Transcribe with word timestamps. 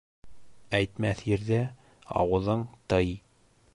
Әйтмәҫ 0.77 1.21
ерҙә 1.33 1.59
ауыҙың 2.25 2.65
тый 2.95 3.13